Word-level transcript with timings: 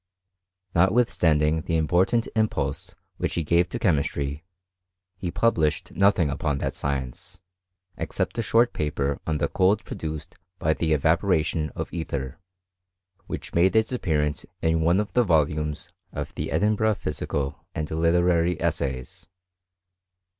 Notwithstanding 0.73 1.61
the 1.61 1.77
important 1.77 2.27
impulse 2.35 2.95
which 3.17 3.35
he 3.35 3.43
gave 3.43 3.69
to 3.69 3.77
chemistry, 3.77 4.43
he 5.15 5.29
published 5.29 5.91
nothing 5.91 6.31
upon 6.31 6.57
that 6.57 6.73
cience, 6.73 7.41
except 7.97 8.39
a 8.39 8.41
short 8.41 8.73
paper 8.73 9.19
on 9.27 9.37
the 9.37 9.47
cold 9.47 9.85
produced 9.85 10.37
by 10.57 10.73
.he 10.73 10.93
evaporation 10.93 11.69
of 11.75 11.93
ether, 11.93 12.39
which 13.27 13.53
made 13.53 13.75
its 13.75 13.91
appearance 13.91 14.43
'n 14.63 14.81
one 14.81 14.99
of 14.99 15.13
the 15.13 15.23
volumes 15.23 15.91
of 16.11 16.33
the 16.33 16.51
Edinburgh 16.51 16.95
Physical 16.95 17.63
and 17.75 17.91
Literary 17.91 18.59
Essays. 18.59 19.27